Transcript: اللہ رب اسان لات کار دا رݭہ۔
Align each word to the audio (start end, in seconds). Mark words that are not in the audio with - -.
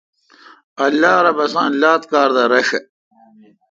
اللہ 0.85 1.15
رب 1.25 1.37
اسان 1.45 1.69
لات 1.81 2.01
کار 2.11 2.29
دا 2.35 2.43
رݭہ۔ 2.51 2.79